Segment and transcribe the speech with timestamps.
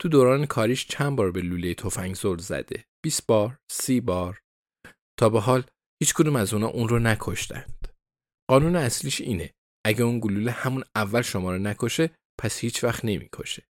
[0.00, 2.84] تو دوران کاریش چند بار به لوله تفنگ زل زده.
[3.04, 4.40] 20 بار، 30 بار.
[5.18, 5.64] تا به حال
[6.02, 7.88] هیچ کدوم از اونا اون رو نکشتند.
[8.50, 9.54] قانون اصلیش اینه.
[9.86, 13.66] اگه اون گلوله همون اول شما رو نکشه، پس هیچ وقت نمی‌کشه.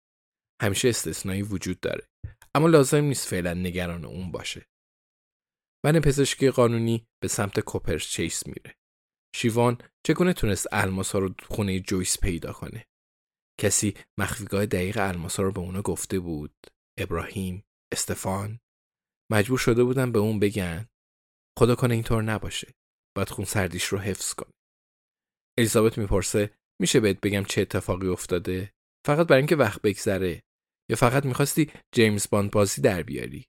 [0.62, 2.08] همیشه استثنایی وجود داره.
[2.54, 4.66] اما لازم نیست فعلا نگران اون باشه.
[5.84, 8.74] من پزشکی قانونی به سمت کوپرس چیس میره.
[9.36, 12.86] شیوان چگونه تونست الماسا رو خونه جویس پیدا کنه؟
[13.62, 16.54] کسی مخفیگاه دقیق الماسا رو به اونا گفته بود؟
[16.98, 18.60] ابراهیم؟ استفان؟
[19.32, 20.88] مجبور شده بودن به اون بگن
[21.58, 22.74] خدا کنه اینطور نباشه.
[23.16, 24.52] باید خون سردیش رو حفظ کنه.
[25.58, 28.72] الیزابت می‌پرسه میشه بهت بگم چه اتفاقی افتاده؟
[29.06, 30.42] فقط برای اینکه وقت بگذره
[30.90, 33.44] یا فقط می‌خواستی جیمز باند بازی در بیاری؟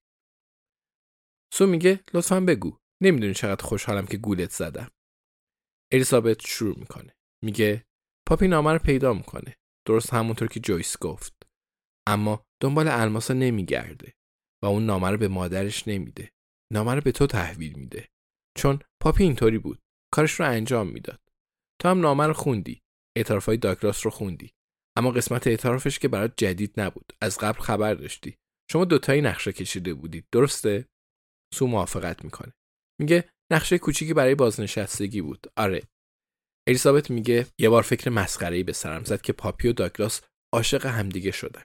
[1.53, 2.77] سو میگه لطفا بگو.
[3.03, 4.91] نمی‌دونی چقدر خوشحالم که گولت زدم.
[5.91, 7.15] الیزابت شروع می‌کنه.
[7.43, 7.85] میگه
[8.27, 9.55] پاپی نامه رو پیدا می‌کنه.
[9.85, 11.33] درست همونطور که جویس گفت.
[12.07, 14.13] اما دنبال الماسا نمیگرده
[14.63, 16.31] و اون نامه رو به مادرش نمیده.
[16.73, 18.09] نامه رو به تو تحویل میده.
[18.57, 19.79] چون پاپی اینطوری بود.
[20.13, 21.21] کارش رو انجام می‌داد.
[21.81, 22.81] تو هم نامه رو خوندی.
[23.17, 24.51] اعترافای داگلاس رو خوندی.
[24.97, 27.13] اما قسمت اعترافش که برات جدید نبود.
[27.21, 28.37] از قبل خبر داشتی.
[28.71, 30.27] شما دوتایی نقشه کشیده بودید.
[30.31, 30.87] درسته؟
[31.53, 32.53] سو موافقت می‌کنه.
[33.01, 35.47] میگه نقشه کوچیکی برای بازنشستگی بود.
[35.57, 35.81] آره.
[36.67, 40.21] الیزابت میگه یه بار فکر مسخره‌ای به سرم زد که پاپی و داگلاس
[40.53, 41.63] عاشق همدیگه شدن.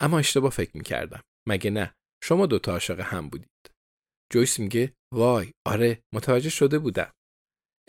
[0.00, 1.22] اما اشتباه فکر می‌کردم.
[1.48, 3.70] مگه نه؟ شما دوتا عاشق هم بودید.
[4.32, 7.12] جویس میگه وای آره متوجه شده بودم.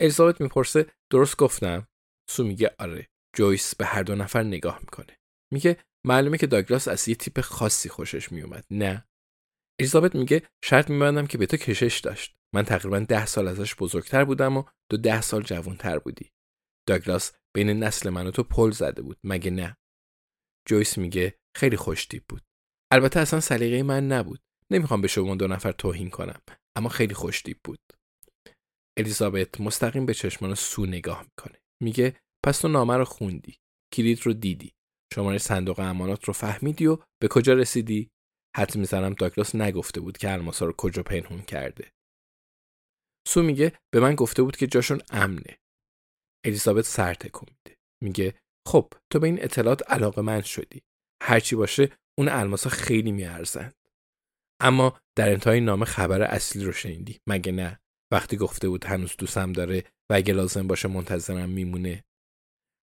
[0.00, 1.88] الیزابت می‌پرسه درست گفتم؟
[2.30, 3.08] سو میگه آره.
[3.36, 5.16] جویس به هر دو نفر نگاه می‌کنه.
[5.52, 8.64] میگه معلومه که داگلاس از یه تیپ خاصی خوشش میومد.
[8.70, 9.08] نه.
[9.80, 12.36] الیزابت میگه شرط میبندم که به تو کشش داشت.
[12.56, 16.30] من تقریبا ده سال ازش بزرگتر بودم و تو ده سال جوانتر بودی.
[16.88, 19.18] داگلاس بین نسل من و تو پل زده بود.
[19.24, 19.76] مگه نه؟
[20.68, 22.42] جویس میگه خیلی خوش تیپ بود.
[22.92, 24.40] البته اصلا سلیقه من نبود.
[24.70, 26.40] نمی‌خوام به شما دو نفر توهین کنم.
[26.76, 27.78] اما خیلی خوش تیپ بود.
[28.98, 31.58] الیزابت مستقیم به چشمان سو نگاه می‌کنه.
[31.82, 32.16] میگه
[32.46, 33.58] پس تو نامه رو خوندی.
[33.92, 34.72] کلید رو دیدی.
[35.14, 38.10] شماره صندوق امانات رو فهمیدی و به کجا رسیدی؟
[38.56, 41.92] حد می‌زنم داگلاس نگفته بود که الماسا رو کجا پنهون کرده.
[43.26, 45.58] سو میگه به من گفته بود که جاشون امنه.
[46.44, 47.78] الیزابت سر تکون میده.
[48.02, 48.34] میگه
[48.68, 50.82] خب تو به این اطلاعات علاقه من شدی.
[51.22, 53.74] هرچی باشه اون الماسا خیلی میارزند.
[54.60, 57.20] اما در انتهای نامه خبر اصلی رو شنیدی.
[57.28, 57.80] مگه نه؟
[58.12, 62.04] وقتی گفته بود هنوز دوستم داره و اگه لازم باشه منتظرم میمونه.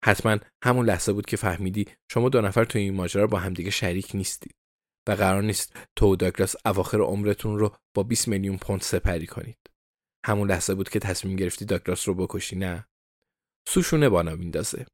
[0.05, 4.11] حتما همون لحظه بود که فهمیدی شما دو نفر تو این ماجرا با همدیگه شریک
[4.13, 4.55] نیستید.
[5.09, 9.57] و قرار نیست تو و داگلاس اواخر عمرتون رو با 20 میلیون پوند سپری کنید.
[10.25, 12.87] همون لحظه بود که تصمیم گرفتی داگلاس رو بکشی نه؟
[13.67, 14.85] سوشونه بانا میندازه.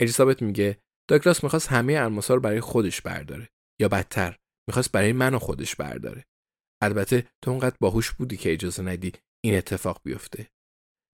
[0.00, 0.78] الیزابت میگه
[1.10, 3.48] داگلاس می‌خواست همه الماسا رو برای خودش برداره
[3.80, 6.24] یا بدتر می‌خواست برای من و خودش برداره.
[6.82, 9.12] البته تو اونقدر باهوش بودی که اجازه ندی
[9.44, 10.48] این اتفاق بیفته.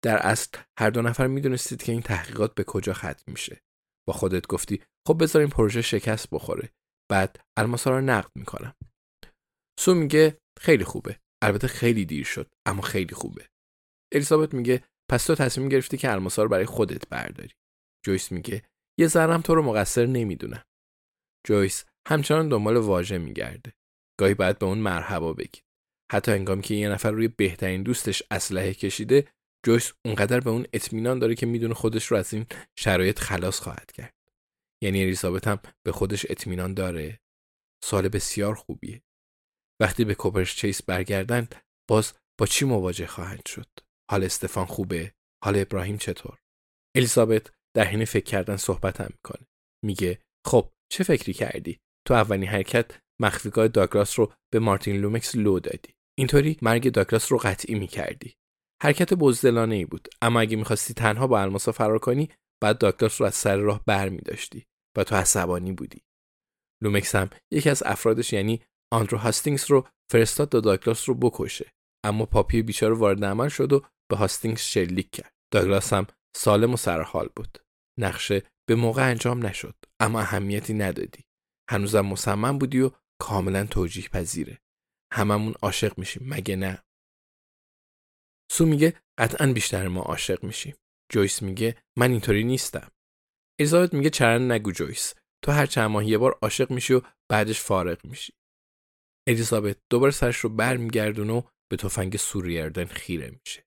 [0.03, 3.61] در اصل هر دو نفر می‌دونستید که این تحقیقات به کجا ختم میشه.
[4.07, 6.69] با خودت گفتی خب بذاریم پروژه شکست بخوره
[7.11, 8.73] بعد الماسا رو نقد می‌کنم
[9.79, 13.49] سو میگه خیلی خوبه البته خیلی دیر شد اما خیلی خوبه
[14.13, 17.53] الیزابت میگه پس تو تصمیم گرفتی که الماسا رو برای خودت برداری.
[18.05, 18.63] جویس میگه
[18.99, 20.63] یه ذرم تو رو مقصر نمی‌دونم.
[21.47, 23.73] جویس همچنان دنبال واژه میگرده.
[24.19, 25.63] گاهی باید به اون مرحبا بگید.
[26.11, 29.27] حتی انگام که یه نفر روی بهترین دوستش اسلحه کشیده
[29.65, 32.45] جویس اونقدر به اون اطمینان داره که می‌دونه خودش رو از این
[32.79, 34.13] شرایط خلاص خواهد کرد.
[34.83, 37.19] یعنی الیزابت هم به خودش اطمینان داره.
[37.83, 39.01] سال بسیار خوبیه.
[39.81, 41.55] وقتی به کوپرش چیس برگردند
[41.89, 45.13] باز با چی مواجه خواهند شد؟ حال استفان خوبه؟
[45.43, 46.39] حال ابراهیم چطور؟
[46.95, 49.47] الیزابت در حین فکر کردن صحبت هم می‌کنه.
[49.85, 55.59] میگه خب چه فکری کردی؟ تو اولین حرکت مخفیگاه داگلاس رو به مارتین لومکس لو
[55.59, 55.93] دادی.
[56.17, 58.33] اینطوری مرگ داگلاس رو قطعی می‌کردی.
[58.83, 60.07] حرکت بزدلانه ای بود.
[60.21, 62.29] اما اگه می‌خواستی تنها با الماسا فرار کنی
[62.61, 64.65] بعد داگلاس رو از سر راه بر می داشتی
[64.97, 66.01] و تو عصبانی بودی.
[66.83, 68.61] لومکس هم یکی از افرادش یعنی
[68.93, 71.73] آندرو هاستینگز رو فرستاد تا داگلاس رو بکشه.
[72.05, 75.33] اما پاپی بیچاره وارد عمل شد و به هاستینگز شلیک کرد.
[75.53, 77.57] داگلاس هم سالم و سرحال بود.
[77.99, 81.23] نقشه به موقع انجام نشد اما اهمیتی ندادی.
[81.69, 84.57] هنوزم مصمم بودی و کاملا توجیه پذیره.
[85.13, 86.83] هممون عاشق میشیم مگه نه؟
[88.51, 90.75] سو میگه قطعا بیشتر ما عاشق میشیم.
[91.11, 92.91] جویس میگه من اینطوری نیستم.
[93.59, 95.13] الیزابت میگه چرا نگو جویس.
[95.43, 97.01] تو هر چند ماه یه بار عاشق میشی و
[97.31, 98.33] بعدش فارغ میشی.
[99.27, 103.66] الیزابت دوباره سرش رو برمیگردونه و به تفنگ سوریردن خیره میشه.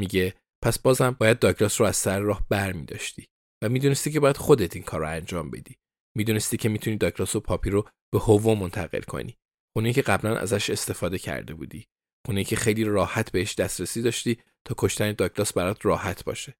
[0.00, 3.26] میگه پس بازم باید داگلاس رو از سر راه بر میداشتی
[3.64, 5.76] و می‌دونستی که باید خودت این کار رو انجام بدی.
[6.16, 9.36] می‌دونستی که می‌تونی داگلاس و پاپی رو به هوو منتقل کنی.
[9.76, 11.86] خونه که قبلا ازش استفاده کرده بودی.
[12.26, 16.54] خونه که خیلی راحت بهش دسترسی داشتی تا کشتن داگلاس برات راحت باشه.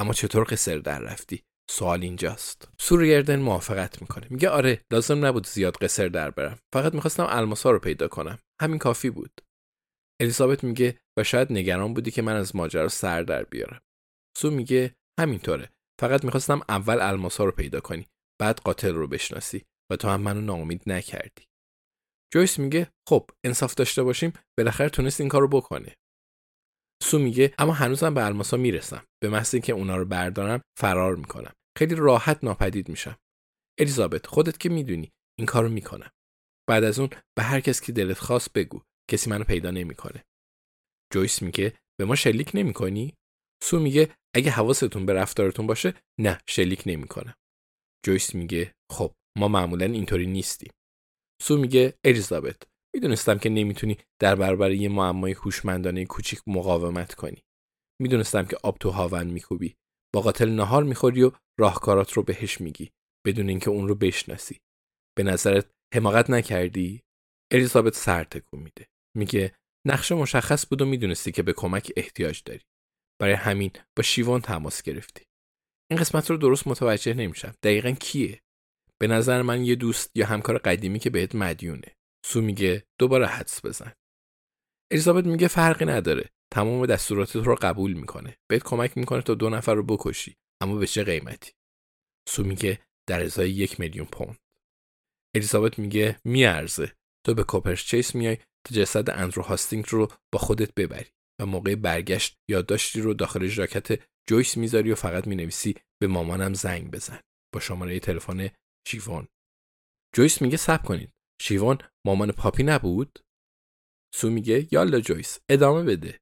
[0.00, 2.68] اما چطور قصر در رفتی؟ سوال اینجاست.
[2.80, 4.26] سوریردن موافقت می‌کنه.
[4.30, 6.58] میگه آره لازم نبود زیاد قصر در برم.
[6.74, 8.38] فقط می‌خواستم الماسا رو پیدا کنم.
[8.62, 9.40] همین کافی بود.
[10.22, 13.80] الیزابت میگه و شاید نگران بودی که من از ماجرا سر در بیارم.
[14.38, 15.70] سو میگه همینطوره.
[16.00, 18.08] فقط می‌خواستم اول الماسا رو پیدا کنی
[18.40, 21.46] بعد قاتل رو بشناسی و تو هم منو ناامید نکردی.
[22.34, 25.96] جویس میگه خب انصاف داشته باشیم بالاخره تونست این کارو بکنه.
[27.02, 29.04] سو میگه اما هنوزم به الماسا می‌رسم.
[29.22, 31.52] به محض اینکه اونا رو بردارم فرار می‌کنم.
[31.78, 33.18] خیلی راحت ناپدید میشم.
[33.80, 36.10] الیزابت خودت که می‌دونی این کارو می‌کنم.
[36.68, 38.82] بعد از اون به هر کس که دلت خواست بگو.
[39.12, 40.24] کسی منو پیدا نمی‌کنه.
[41.12, 43.14] جویس میگه به ما شلیک نمی‌کنی؟
[43.62, 47.34] سو میگه اگه حواستون به رفتارتون باشه نه شلیک نمی‌کنم.
[48.06, 50.72] جویس میگه خب ما معمولا اینطوری نیستیم.
[51.42, 52.62] سو میگه الیزابت
[52.94, 57.42] می‌دونستم که نمی‌تونی در برابر یه معمای هوشمندانه کوچیک مقاومت کنی.
[58.02, 59.74] می‌دونستم که آب تو هاون میکوبی.
[60.14, 62.90] با قاتل نهار می‌خوری و راهکارات رو بهش میگی
[63.26, 64.60] بدون اینکه اون رو بشناسی.
[65.16, 67.02] به نظرت حماقت نکردی؟
[67.52, 68.86] الیزابت سر تکون میده.
[69.16, 69.54] میگه
[69.86, 72.62] نقشه مشخص بود و می‌دونستی که به کمک احتیاج داری.
[73.20, 75.24] برای همین با شیوان تماس گرفتی.
[75.90, 77.54] این قسمت رو درست متوجه نمیشم.
[77.62, 78.40] دقیقا کیه؟
[79.00, 81.96] به نظر من یه دوست یا همکار قدیمی که بهت مدیونه.
[82.26, 83.92] سو میگه دوباره حدس بزن.
[84.92, 86.30] الیزابت میگه فرقی نداره.
[86.52, 88.36] تمام دستورات رو قبول می‌کنه.
[88.50, 90.36] بهت کمک می‌کنه تا دو نفر رو بکشی.
[90.62, 91.52] اما به چه قیمتی؟
[92.28, 94.36] سو میگه در ازای یک میلیون پوند.
[95.36, 96.92] الیزابت میگه میارزه.
[97.26, 98.38] تو به کوپرز چیس میای
[98.68, 101.10] جسد اندرو هاستینگ رو با خودت ببری
[101.40, 106.90] و موقع برگشت یادداشتی رو داخل ژاکت جویس می‌ذاری و فقط می‌نویسی به مامانم زنگ
[106.90, 107.20] بزن.
[107.54, 108.50] با شماره تلفن
[108.88, 109.28] شیوان.
[110.16, 111.12] جویس میگه صبر کنید
[111.42, 113.18] شیوان مامان پاپی نبود؟
[114.14, 116.20] سو میگه یالا جویس ادامه بده.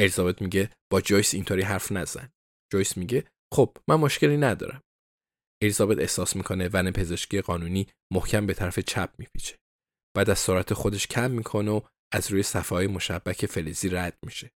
[0.00, 2.32] الیزابت میگه با جویس اینطوری حرف نزن.
[2.72, 4.82] جویس میگه خب من مشکلی ندارم.
[5.62, 9.58] الیزابت احساس می‌کنه ون پزشکی قانونی محکم به طرف چپ میپیچه.
[10.16, 11.80] بعد از سرعت خودش کم می‌کنه و
[12.12, 14.52] از روی صفحه های مشبک فلزی رد میشه.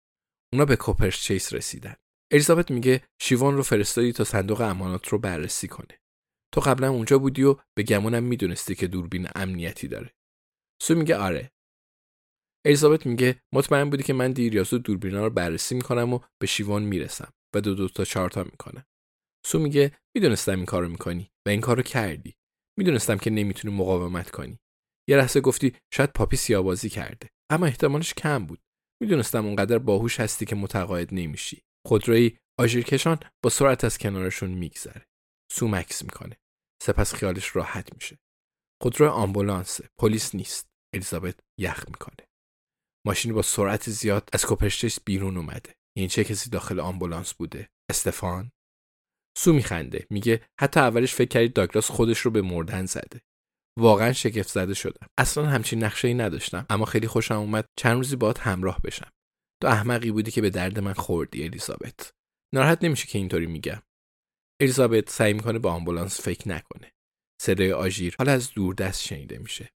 [0.53, 1.95] اونا به کوپرش چیس رسیدن.
[2.33, 5.99] الیزابت میگه شیوان رو فرستادی تا صندوق امانات رو بررسی کنه.
[6.55, 10.15] تو قبلا اونجا بودی و به گمونم می‌دونستی که دوربین امنیتی داره.
[10.83, 11.53] سو میگه آره.
[12.67, 16.47] الیزابت میگه مطمئن بودی که من دیر یا زود دوربینا رو بررسی می‌کنم و به
[16.47, 18.85] شیوان می‌رسم و دو دو تا چهارتا می‌کنم.
[19.47, 22.35] سو میگه می‌دونستم این کارو می‌کنی و این کارو کردی.
[22.79, 24.59] می‌دونستم که نمی‌تونی مقاومت کنی.
[25.09, 27.29] یه لحظه گفتی شاید پاپی سیابازی کرده.
[27.51, 28.61] اما احتمالش کم بود.
[29.03, 31.63] می‌دونستم اونقدر باهوش هستی که متقاعد نمیشی.
[31.87, 35.07] خودروی آژیرکشان با سرعت از کنارشون میگذره.
[35.53, 36.37] سو مکس می‌کنه.
[36.83, 38.19] سپس خیالش راحت میشه.
[38.83, 39.81] خودرو آمبولانس.
[40.01, 40.67] پلیس نیست.
[40.95, 42.29] الیزابت یخ می‌کنه.
[43.07, 45.75] ماشینی با سرعت زیاد از کوپرشتش بیرون اومده.
[45.97, 48.53] این چه کسی داخل آمبولانس بوده؟ استفان؟
[49.39, 50.07] سو میخنده.
[50.11, 53.21] میگه حتی اولش فکر کردید داگلاس خودش رو به مردن زده.
[53.79, 58.17] واقعا شگفت زده شدم اصلا همچین نقشه ای نداشتم اما خیلی خوشم اومد چند روزی
[58.17, 59.11] باهات همراه بشم.
[59.63, 62.13] تو احمقی بودی که به درد من خوردی الیزابت.
[62.55, 63.83] ناراحت نمیشه که اینطوری میگم.
[64.61, 66.93] الیزابت سعی می‌کنه به آمبولانس فکر نکنه.
[67.43, 69.71] صدای آژیر حالا از دور دست شنیده میشه.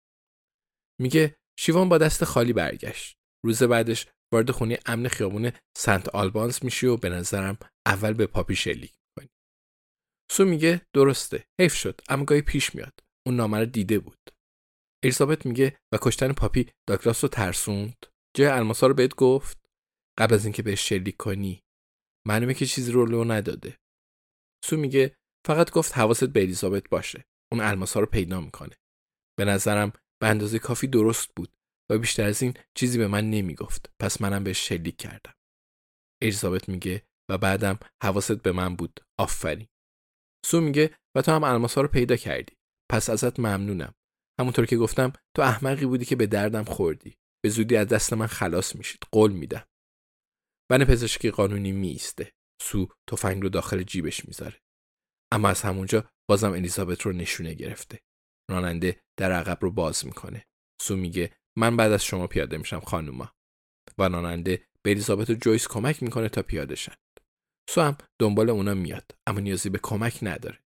[1.02, 3.18] میگه شیوان با دست خالی برگشت.
[3.46, 8.56] روز بعدش وارد خونه امن خیابون سنت آلبانز میشی و به نظرم اول به پاپی
[8.56, 9.30] شلیک می‌کنی.
[10.32, 13.00] سو میگه درسته حیف شد اما گاهی پیش میاد.
[13.28, 14.30] اون نامه رو دیده بود.
[15.04, 18.06] الیزابت میگه و کشتن پاپی داگلاس رو ترسوند.
[18.38, 19.70] جای الماسا رو بهت گفت؟
[20.20, 21.64] قبل از اینکه بهش شلیک کنی.
[22.28, 23.78] معلومه که چیزی رو لو نداده.
[24.66, 25.18] سو میگه
[25.48, 27.26] فقط گفت حواست به الیزابت باشه.
[27.52, 28.76] اون الماسا رو پیدا می‌کنه.
[29.38, 31.58] به نظرم به اندازه کافی درست بود
[31.92, 33.94] و بیشتر از این چیزی به من نمی‌گفت.
[34.00, 35.34] پس منم بهش شلیک کردم.
[36.22, 39.00] الیزابت میگه و بعدم حواست به من بود.
[39.20, 39.68] آفرین.
[40.46, 42.58] سو میگه و تو هم الماسا رو پیدا کردی.
[42.96, 43.94] پس ازت ممنونم.
[44.40, 47.16] همونطور که گفتم تو احمقی بودی که به دردم خوردی.
[47.44, 49.00] به زودی از دست من خلاص میشید.
[49.12, 49.66] قول میدم.
[50.72, 54.62] بن پزشکی قانونی میسته سو تفنگ رو داخل جیبش می‌ذاره.
[55.32, 58.00] اما از همونجا بازم الیزابت رو نشونه گرفته.
[58.52, 60.46] راننده در عقب رو باز می‌کنه.
[60.82, 63.32] سو میگه من بعد از شما پیاده میشم خانوما.
[63.98, 66.96] و راننده به الیزابت و جویس کمک می‌کنه تا پیاده شن.
[67.70, 70.65] سو هم دنبال اونا میاد اما نیازی به کمک نداره.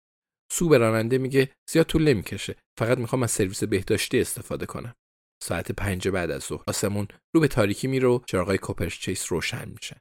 [0.53, 2.57] سو به راننده میگه زیاد طول نمی‌کشه.
[2.79, 4.95] فقط می‌خوام از سرویس بهداشتی استفاده کنم.
[5.43, 8.59] ساعت پنج بعد از ظهر آسمون رو به تاریکی میره و چراغای
[8.89, 9.97] چیس روشن میشن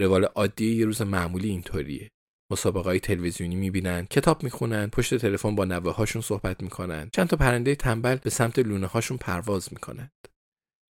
[0.00, 2.10] روال عادی یه روز معمولی اینطوریه.
[2.52, 7.10] مسابقه های تلویزیونی می‌بینن کتاب می‌خونن پشت تلفن با نوه هاشون صحبت می‌کنن.
[7.12, 10.12] چند تا پرنده تنبل به سمت لونه هاشون پرواز می‌کنند.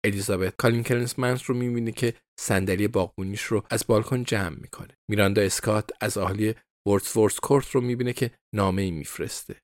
[0.05, 4.97] الیزابت کالین کلنسمنس رو می‌بینه که صندلی باغبونیش رو از بالکن جمع می‌کنه.
[5.11, 6.55] میراندا اسکات از اهالی
[6.87, 9.61] ورس کورت رو می‌بینه که نامه ای میفرسته.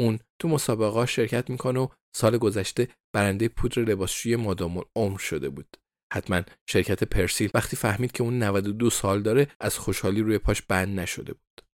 [0.00, 5.76] اون تو مسابقه شرکت می‌کنه و سال گذشته برنده پودر لباسشویی مادام عمر شده بود.
[6.12, 11.00] حتما شرکت پرسیل وقتی فهمید که اون 92 سال داره از خوشحالی روی پاش بند
[11.00, 11.64] نشده بود.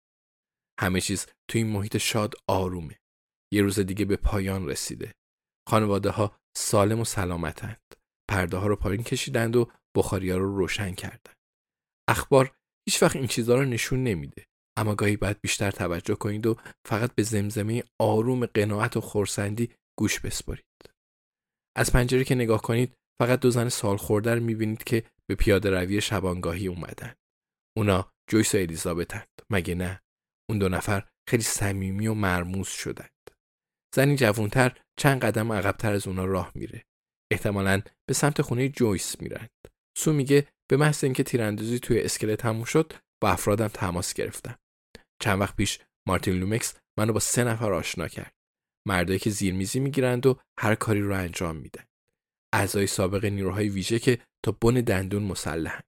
[0.80, 2.98] همه چیز تو این محیط شاد آرومه.
[3.52, 5.14] یه روز دیگه به پایان رسیده.
[5.68, 7.82] خانواده ها سالم و سلامتند.
[8.30, 11.34] پرده ها رو پایین کشیدند و بخاری ها رو روشن کردند.
[12.08, 12.56] اخبار
[12.88, 14.46] هیچ وقت این چیزها رو نشون نمیده.
[14.78, 16.56] اما گاهی باید بیشتر توجه کنید و
[16.88, 20.64] فقط به زمزمه آروم قناعت و خورسندی گوش بسپارید.
[21.76, 26.00] از پنجره که نگاه کنید فقط دو زن سال خورده می‌بینید که به پیاده روی
[26.00, 27.14] شبانگاهی اومدن.
[27.76, 29.28] اونا جویس و الیزابتند.
[29.50, 30.00] مگه نه؟
[30.50, 33.10] اون دو نفر خیلی صمیمی و مرموز شدند.
[33.94, 36.84] زنی جوانتر چند قدم عقبتر از اونا راه میره.
[37.32, 39.50] احتمالا به سمت خونه جویس میرند.
[39.96, 44.58] سو میگه به محض اینکه تیراندازی توی اسکلت تموم شد با افرادم تماس گرفتم
[45.24, 45.78] چند وقت پیش
[46.08, 48.34] مارتین لومکس منو با سه نفر آشنا کرد.
[48.88, 51.84] مردایی که زیرمیزی می‌گیرند و هر کاری رو انجام میدن
[52.54, 55.82] اعضای سابق نیروهای ویژه که تا بن دندون مسلحن.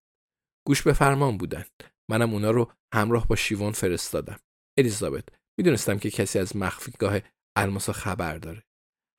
[0.67, 4.41] گوش به فرمان بودند منم اونا رو همراه با شیوان فرستادم.
[4.79, 5.25] الیزابت
[5.59, 7.19] می‌دونستم که کسی از مخفیگاه
[7.57, 8.63] الماسا خبر داره.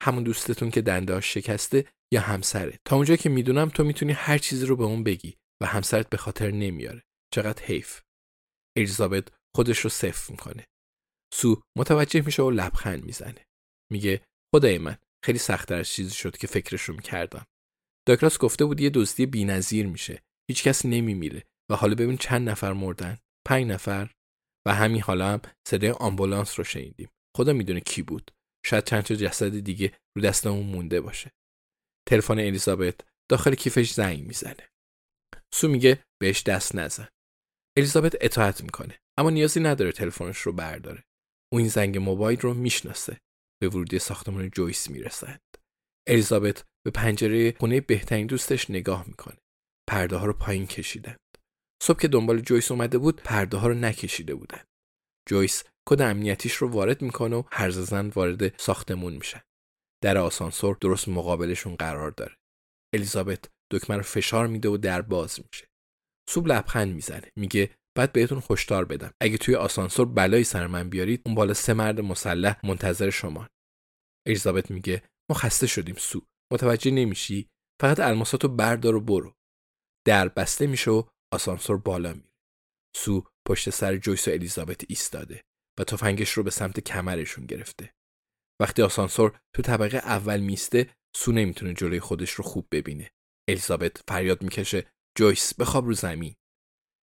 [0.02, 2.78] همون دوستتون که دنده شکسته یا همسره.
[2.84, 6.16] تا اونجا که می‌دونم تو می‌تونی هر چیزی رو به اون بگی و همسرت به
[6.16, 7.04] خاطر نمیاره.
[7.34, 8.00] چقدر حیف.
[8.76, 10.64] الیزابت خودش رو صفر می‌کنه.
[11.34, 13.46] سو متوجه میشه و لبخند می‌زنه.
[13.92, 14.20] میگه
[14.54, 17.46] خدای من خیلی سختتر از چیزی شد که فکرش رو می‌کردم.
[18.08, 20.22] داکراس گفته بود یه دزدی بینظیر میشه.
[20.50, 23.18] هیچکس نمیمیره و حالا ببین چند نفر مردن.
[23.46, 24.12] پنج نفر.
[24.66, 27.08] و همین حالا هم صدای آمبولانس رو شنیدیم.
[27.36, 28.30] خدا می‌دونه کی بود.
[28.66, 31.32] شاید چند تا جسد دیگه رو دستمون مونده باشه.
[32.08, 33.00] تلفن الیزابت
[33.30, 34.68] داخل کیفش زنگ می‌زنه.
[35.54, 37.08] سو میگه بهش دست نزن.
[37.78, 38.98] الیزابت اطاعت می‌کنه.
[39.18, 41.04] اما نیازی نداره تلفنش رو برداره.
[41.52, 43.20] او این زنگ موبایل رو می‌شناسه.
[43.62, 45.40] به ورودی ساختمان جویس می‌رسند
[46.08, 49.36] الیزابت به پنجره خونه بهترین دوستش نگاه می‌کنه.
[49.88, 51.20] پرده ها رو پایین کشیدند.
[51.82, 54.66] صبح که دنبال جویس اومده بود پرده ها رو نکشیده بودند.
[55.28, 59.42] جویس کد امنیتیش رو وارد می‌کنه و هر زن وارد ساختمون میشن
[60.02, 62.36] در آسانسور درست مقابلشون قرار داره.
[62.94, 65.68] الیزابت دکمه رو فشار میده و در باز میشه.
[66.28, 67.32] سوب لبخند می‌زنه.
[67.36, 69.12] میگه بعد بهتون هشدار بدم.
[69.22, 73.48] اگه توی آسانسور بلایی سر من بیارید اون بالا سه مرد مسلح منتظر شما.
[74.26, 76.26] الیزابت میگه ما خسته شدیم سو.
[76.52, 77.48] متوجه نمیشی؟
[77.80, 79.34] فقط الماساتو بردار و برو.
[80.06, 81.02] در بسته میشه و
[81.32, 82.32] آسانسور بالا میره.
[82.96, 85.44] سو پشت سر جویس و الیزابت ایستاده
[85.80, 87.94] و تفنگش رو به سمت کمرشون گرفته.
[88.60, 93.10] وقتی آسانسور تو طبقه اول میسته سو نمی‌تونه جلوی خودش رو خوب ببینه.
[93.48, 94.86] الیزابت فریاد می‌کشه
[95.18, 96.34] جویس بخواب رو زمین.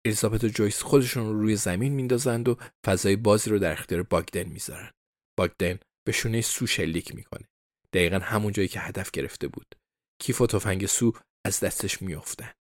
[0.07, 4.49] الیزابت و جویس خودشون رو روی زمین میندازند و فضای بازی رو در اختیار باگدن
[4.49, 4.91] می‌ذارن.
[5.39, 7.49] باگدن به شونه سو شلیک می‌کنه.
[7.93, 9.75] دقیقا همون جایی که هدف گرفته بود.
[10.23, 11.13] کیف و تفنگ سو
[11.47, 12.57] از دستش میافتند.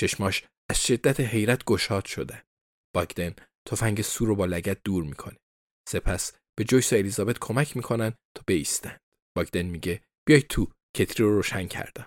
[0.00, 2.42] چشماش از شدت حیرت گشاد شدن
[2.94, 3.34] باگدن
[3.68, 5.36] تفنگ سو رو با لگت دور می‌کنه.
[5.88, 9.00] سپس به جویس و الیزابت کمک می‌کنن تا بیستند
[9.36, 12.06] باگدن میگه بیای تو کتری رو روشن کردم.